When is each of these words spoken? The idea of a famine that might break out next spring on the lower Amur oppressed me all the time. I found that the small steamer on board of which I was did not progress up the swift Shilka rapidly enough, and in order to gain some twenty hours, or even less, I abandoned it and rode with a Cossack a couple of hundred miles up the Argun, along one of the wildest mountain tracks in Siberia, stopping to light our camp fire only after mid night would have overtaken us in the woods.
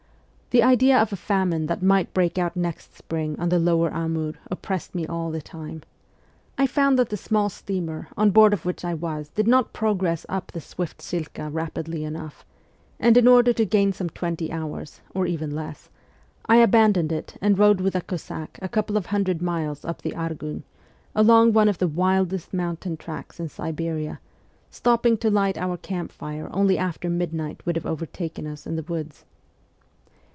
The 0.53 0.63
idea 0.63 0.97
of 0.97 1.13
a 1.13 1.15
famine 1.15 1.67
that 1.67 1.81
might 1.81 2.13
break 2.13 2.37
out 2.37 2.57
next 2.57 2.97
spring 2.97 3.39
on 3.39 3.47
the 3.47 3.57
lower 3.57 3.89
Amur 3.93 4.33
oppressed 4.47 4.93
me 4.93 5.07
all 5.07 5.31
the 5.31 5.41
time. 5.41 5.81
I 6.57 6.67
found 6.67 6.99
that 6.99 7.07
the 7.07 7.15
small 7.15 7.47
steamer 7.47 8.09
on 8.17 8.31
board 8.31 8.51
of 8.51 8.65
which 8.65 8.83
I 8.83 8.93
was 8.93 9.29
did 9.29 9.47
not 9.47 9.71
progress 9.71 10.25
up 10.27 10.51
the 10.51 10.59
swift 10.59 10.99
Shilka 11.01 11.49
rapidly 11.49 12.03
enough, 12.03 12.45
and 12.99 13.15
in 13.15 13.29
order 13.29 13.53
to 13.53 13.63
gain 13.63 13.93
some 13.93 14.09
twenty 14.09 14.51
hours, 14.51 14.99
or 15.15 15.25
even 15.25 15.51
less, 15.51 15.89
I 16.47 16.57
abandoned 16.57 17.13
it 17.13 17.37
and 17.39 17.57
rode 17.57 17.79
with 17.79 17.95
a 17.95 18.01
Cossack 18.01 18.59
a 18.61 18.67
couple 18.67 18.97
of 18.97 19.05
hundred 19.05 19.41
miles 19.41 19.85
up 19.85 20.01
the 20.01 20.13
Argun, 20.17 20.63
along 21.15 21.53
one 21.53 21.69
of 21.69 21.77
the 21.77 21.87
wildest 21.87 22.53
mountain 22.53 22.97
tracks 22.97 23.39
in 23.39 23.47
Siberia, 23.47 24.19
stopping 24.69 25.15
to 25.19 25.29
light 25.31 25.57
our 25.57 25.77
camp 25.77 26.11
fire 26.11 26.49
only 26.51 26.77
after 26.77 27.09
mid 27.09 27.31
night 27.33 27.65
would 27.65 27.77
have 27.77 27.85
overtaken 27.85 28.45
us 28.45 28.67
in 28.67 28.75
the 28.75 28.83
woods. 28.83 29.23